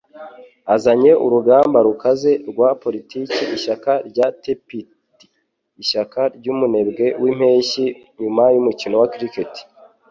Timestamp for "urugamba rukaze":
1.25-2.31